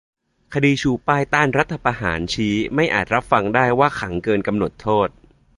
[0.53, 5.09] คดีชูป้ายต้านรัฐประหารชี้ไม่อาจรับฟังได้ว่าขังเกินกำหนดโทษ